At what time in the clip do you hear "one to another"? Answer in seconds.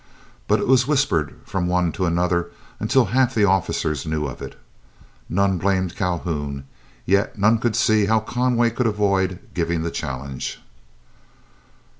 1.67-2.49